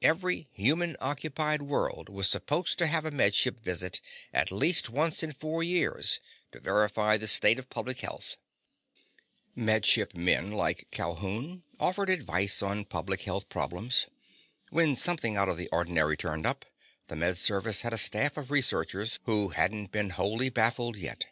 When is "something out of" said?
14.96-15.58